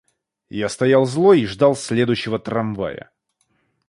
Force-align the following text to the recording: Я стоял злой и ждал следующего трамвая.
Я 0.49 0.67
стоял 0.67 1.05
злой 1.05 1.41
и 1.41 1.45
ждал 1.45 1.75
следующего 1.75 2.39
трамвая. 2.39 3.11